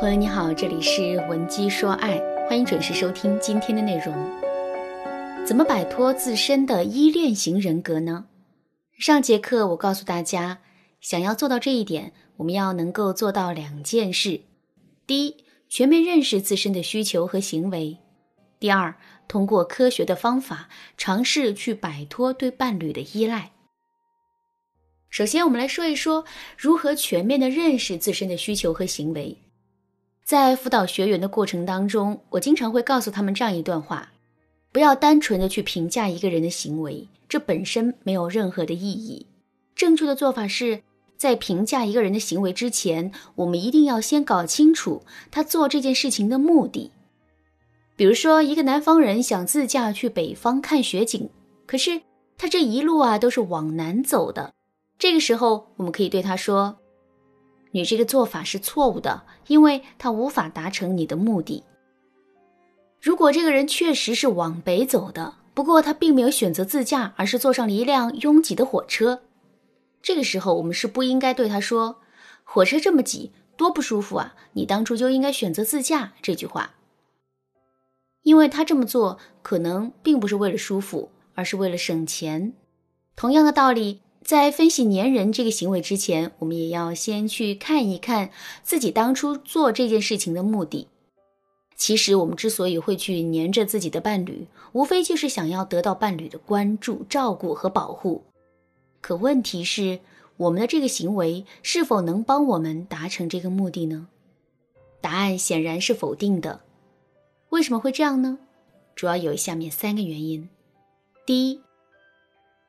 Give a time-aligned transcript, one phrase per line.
[0.00, 4.14] 朋友你好，这里是文姬说爱，欢迎准时收听今天的内容。
[5.44, 8.26] 怎么摆脱自身的依恋型人格呢？
[8.96, 10.60] 上节课我告诉大家，
[11.00, 14.42] 想要做到这一点，我们要能够做到两件事：
[15.04, 17.98] 第一，全面认识自身的需求和行为；
[18.60, 18.94] 第二，
[19.26, 23.50] 通过科学的方法尝试去摆脱对伴侣的依赖。
[25.10, 26.24] 首先，我们来说一说
[26.56, 29.36] 如何全面的认识自身的需求和行为。
[30.28, 34.12] 在辅导学员的过程当中，我经常会告诉他们这样一段话：
[34.70, 39.24] 不要单纯的去评价一个人的行为，这本身没有任何的意义。
[39.74, 40.82] 正确的做法是
[41.16, 46.90] 在评价一个人的行为之前，我们一定要先搞清楚他做这件事情的目的。
[47.96, 51.30] 比如说，一个南方人想自驾去北方看雪景，
[51.64, 52.02] 可是
[52.36, 54.52] 他这一路啊都是往南走的。
[54.98, 56.76] 这个时候，我们可以对他说。
[57.70, 61.62] 你这个做法是错误的，因为他无法达成你的目的。
[63.00, 69.22] 如果这个人确实是往北走的，不过他并没有选择自驾，而是坐上了一辆拥挤的火车，
[70.02, 72.00] 这个时候我们是不应该对他说
[72.44, 74.34] ：“火车这么挤，多不舒服啊！
[74.52, 76.74] 你当初就应该选择自驾。”这句话，
[78.22, 82.54] 因为他这么做可能并不是为了舒服，而是为了省钱。
[83.14, 84.00] 同样的道理。
[84.28, 88.28] 在分析粘人这个行为之前，我们也要先去看一看
[88.62, 90.86] 自己当初做这件事情的目的。
[91.76, 98.22] 其实，我们之所以会去粘着自己的伴侣，无非就是想要得到伴侣的关注、照顾和保护。
[99.00, 100.00] 可问题是，
[100.36, 104.08] 我们的这个行为是否能帮我们达成这个目的呢？
[105.00, 106.60] 答案显然是否定的。
[107.48, 108.36] 为什么会这样呢？
[108.94, 110.46] 主要有下面三个原因。
[111.24, 111.62] 第一，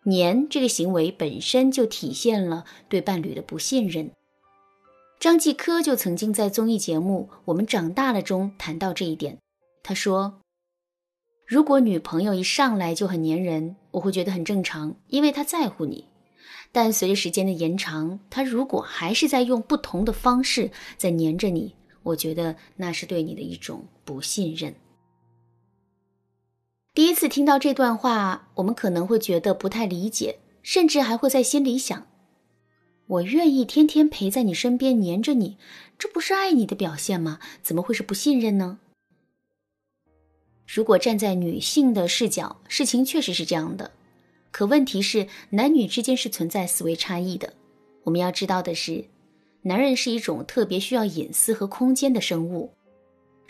[0.04, 4.12] 黏这个行为本身就体现了对伴侣的不信任。
[5.20, 9.38] 张继科就曾经在综艺节目《我们长大了》中谈到这一点。
[9.84, 10.40] 他说
[11.46, 16.06] ：“如果女朋友一上来就很粘人，我会觉得很正常，因为她在乎你。
[16.72, 24.74] 但随着时间的延长，她如果还是在用不同的方式在粘着你，我觉得那是对你的一种不信任。”
[27.00, 32.06] 第一次听到这段话，我们可能会觉得不太理解，甚至还会在心里想：
[33.08, 35.58] 我愿意天天陪在你身边，黏着你，
[35.98, 37.40] 这不是爱你的表现吗？
[37.64, 38.80] 怎么会是不信任呢？
[40.68, 43.92] 如果站在女性的视角，事情确实是这样的。
[44.52, 47.54] 可问题是，男女之间是存在思维差异的。
[48.04, 49.06] 我们要知道的是，
[49.62, 52.74] 男人是一种特别需要隐私和空间的生物。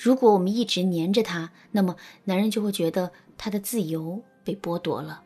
[0.02, 3.12] 如果我们一直黏着他，那么男人就会觉得。
[3.42, 5.24] 他的自由被剥夺了。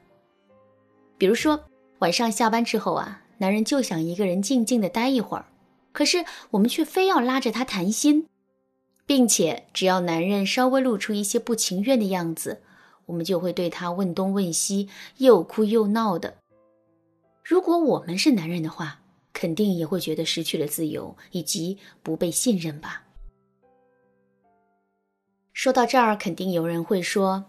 [1.17, 1.63] 比如说，
[1.97, 5.47] 晚上下班之后啊，男人就想一个人静静的待一会儿，
[5.91, 8.27] 可是我们却非要拉着他谈心，
[9.07, 12.61] 并且只要男人稍微露出一些不情愿的样子，
[13.07, 16.35] 我们就会对他问东问西，又哭又闹的。
[17.43, 18.99] 如果我们是男人的话，
[19.33, 23.01] 肯定也会觉得失去了自由以及不被信任吧。
[25.53, 27.45] 说到这儿，肯定有人会说。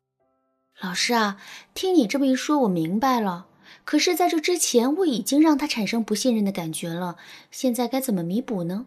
[0.80, 1.40] 老师啊，
[1.72, 3.46] 听你这么一说，我明白了。
[3.84, 7.16] 可是，在这之前，我已经让他产生不信任的感觉了。
[7.50, 8.86] 现在该怎么弥补呢？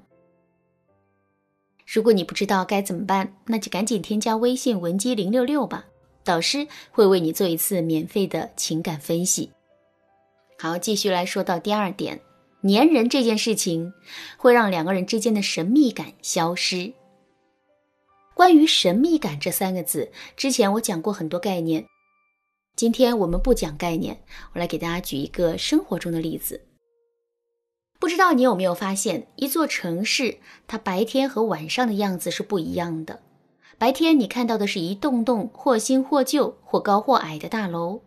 [1.85, 5.85] 如果你不知道该怎么办，那就赶紧添加微信文姬零六六吧，
[6.23, 9.50] 导师会为你做一次免费的情感分析。
[10.59, 12.19] 好，继续来说到第二点，
[12.63, 13.94] 粘人这件事情
[14.38, 16.91] 会让两个人之间的神秘感消失。
[18.37, 21.87] 关于神秘感这三个字，之前我讲过很多概念。
[22.75, 24.21] 今天我们不讲概念，
[24.53, 26.61] 我来给大家举一个生活中的例子。
[27.99, 30.37] 不知道你有没有发现，一座城市
[30.67, 33.21] 它白天和晚上的样子是不一样的。
[33.79, 38.01] 白天你看到的是一栋栋或新或旧、或高或矮的大楼，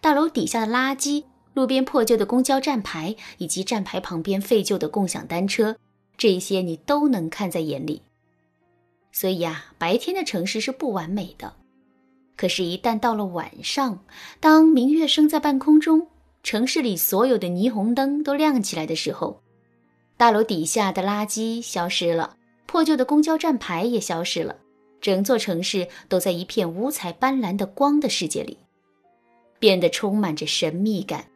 [0.00, 5.76] 大楼底下的垃圾、路边破旧的公交站牌以及站牌旁边废旧的共享单车，
[6.16, 8.00] 这些你都能看在眼里。
[9.14, 11.54] 所以啊，白天的城市是不完美的。
[12.36, 14.04] 可是，一旦到了晚上，
[14.40, 16.08] 当明月升在半空中，
[16.42, 19.40] 城市里所有的霓虹灯都亮起来的时候，
[20.16, 24.56] 大楼底下的垃圾消失了，破旧的公交站牌也消失了，
[25.00, 28.58] 整座城市都在一片五彩斑斓的光的世界里，
[29.60, 31.26] 变得充满着神秘感。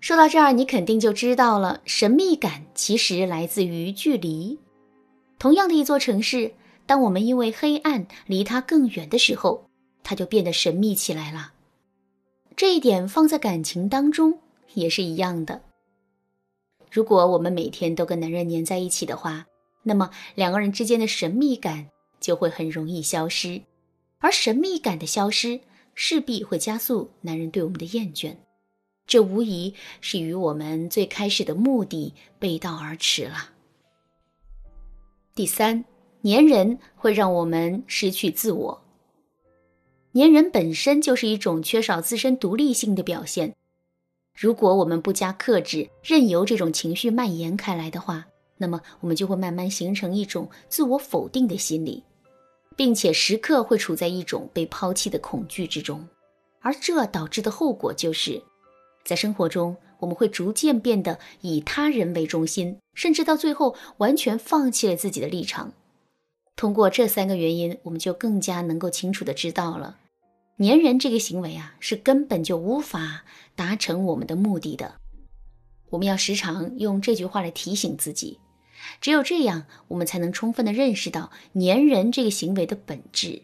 [0.00, 4.58] 说到这儿，你肯定就知道了，神秘感其实来自于距离。
[5.38, 6.52] 同样的一座城市。
[6.86, 9.68] 当我们因为黑暗离他更远的时候，
[10.02, 11.52] 他就变得神秘起来了。
[12.56, 14.38] 这一点放在感情当中
[14.74, 15.60] 也是一样的。
[16.90, 19.46] 如果我们每天都跟男人黏在一起的话，
[19.82, 21.88] 那么两个人之间的神秘感
[22.20, 23.60] 就会很容易消失，
[24.18, 25.60] 而神秘感的消失
[25.94, 28.36] 势必会加速男人对我们的厌倦，
[29.06, 33.50] 这无疑是与我们最开始的目的背道而驰了。
[35.34, 35.84] 第三，
[36.26, 38.82] 粘人会让我们失去自我。
[40.12, 43.54] 粘人本身就是一种缺少自身独立性的表现。
[44.34, 48.26] 如果我们不加克制，任由这种情绪蔓延开来的话，
[48.56, 52.02] 那么我们就会慢慢形成一种自我否定的心理，
[52.74, 56.04] 并且时刻会处在一种被抛弃的恐惧之中。
[56.58, 58.42] 而这导致的后果就是，
[59.04, 65.72] 在生活中我们会逐渐变得以他人为中心，甚至到最后完全放弃了自己的立场。
[66.56, 69.98] 通过这三个原因，我们就更加能够清楚的知道了。
[70.58, 73.24] 粘人这个行为啊，是根本就无法
[73.54, 74.94] 达成我们的目的的。
[75.90, 78.40] 我们要时常用这句话来提醒自己，
[79.02, 83.42] 只有这样，我们才能充分的认识到粘人这个行为的本质。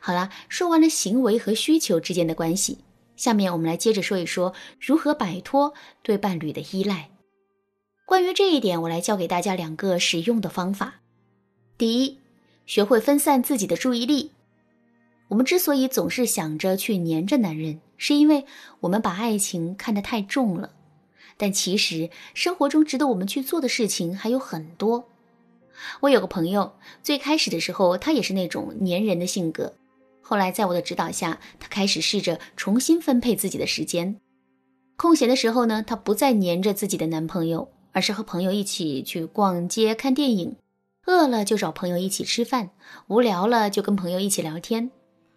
[0.00, 2.78] 好了，说完了行为和需求之间的关系，
[3.14, 5.72] 下面我们来接着说一说如何摆脱
[6.02, 7.10] 对伴侣的依赖。
[8.04, 11.02] 关于这一点，我来教给大家两个实用的方法。
[11.78, 12.18] 第一，
[12.64, 14.30] 学会分散自己的注意力。
[15.28, 18.46] 我们之所以总是想着去黏着男人，是因为
[18.80, 20.72] 我们把爱情看得太重了。
[21.36, 25.06] 但其实生活中值得我们去做的事情还有很多。
[26.00, 29.74] 我有个朋友，最开始的时候他也是那种黏人的性格，
[30.22, 34.16] 后来在我的指导下，他开始试着重新分配自己的时间。
[34.96, 40.56] 空闲的时候呢，他不再黏着自己的男朋友，而是和朋友一起去逛街、看电影，
[41.06, 42.70] 饿了就找朋友一起吃饭，
[43.06, 44.90] 无聊了就跟朋友一起聊天。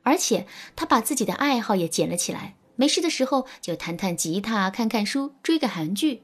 [0.03, 6.23] 而且他把自己的爱好也捡了起来，没事的时候就弹弹吉他、看看书、追个韩剧。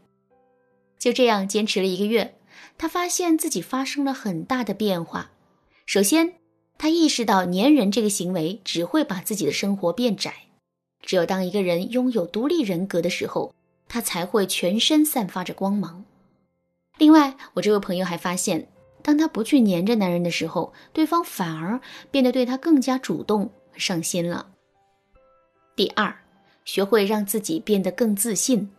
[0.98, 2.38] 就这样坚持了一个月，
[2.78, 5.32] 他发现自己发生了很大的变化。
[5.86, 6.34] 首先，
[6.78, 10.34] 他意识到粘人这个行为只会把自己的生活变窄。
[11.04, 13.54] 只有当一个人拥有独立人格的时候，
[13.88, 16.04] 他才会全身散发着光芒。
[16.98, 18.68] 另外，我这位朋友还发现，
[19.06, 21.80] 当他不去粘着男人的时候，对方反而
[22.10, 23.52] 变得对他更加主动。
[23.78, 24.48] 上心了。
[25.76, 26.16] 第二，
[26.64, 28.72] 学会让自己变得更自信。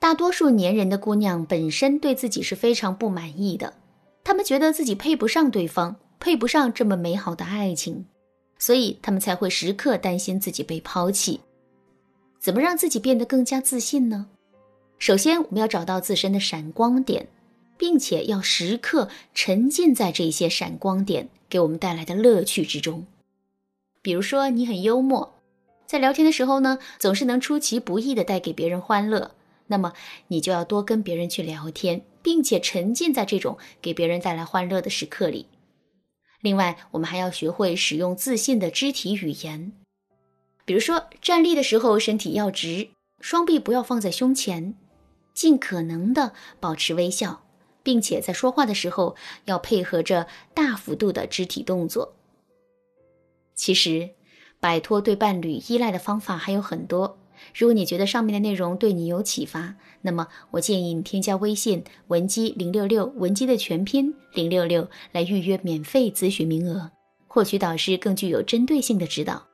[0.00, 3.74] 大多数粘人的姑娘本身对自己是非常不满意的，
[4.24, 8.06] 她们觉得自己配不上对方，配不上这么美好的爱情，
[8.58, 11.38] 所以她们才会时刻担心自己被抛弃。
[12.40, 14.26] 怎么让自己变得更加自信呢？
[14.98, 17.28] 首先，我们要找到自身的闪光点，
[17.76, 23.06] 并且要时刻沉浸在这些闪光点给我们带来的乐趣之中。
[24.02, 25.34] 比如说，你很幽默，
[25.86, 29.32] 在聊天的时候呢，总是能出其不意的带给别人欢乐，
[29.68, 29.92] 那么
[30.28, 35.46] 你就要多跟别人去聊天，并且沉浸在这种给别人带来欢乐的时刻里。
[36.42, 39.72] 另外，我们还要学会使用自信的肢体语言，
[40.66, 42.88] 比如说站立的时候身体要直，
[43.20, 44.74] 双臂不要放在胸前，
[45.32, 47.43] 尽可能的保持微笑，
[47.84, 49.14] 并且在说话的时候
[49.44, 52.16] 要配合着大幅度的肢体动作。
[53.54, 54.10] 其实，
[54.58, 57.18] 摆脱对伴侣依赖的方法还有很多。
[57.54, 66.90] 如果你觉得上面的内容对你有启发，那么我建议你添加微信文姬零六六，文姬的全拼零六六，来预约免费咨询名额，
[67.26, 69.46] 获取导师更具有针对性的指导。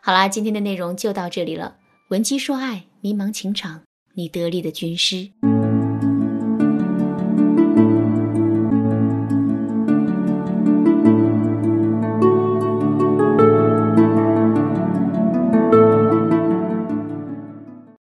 [0.00, 1.76] 好啦，今天的内容就到这里了。
[2.08, 3.82] 文姬说爱，迷茫情场，
[4.14, 5.30] 你得力的军师。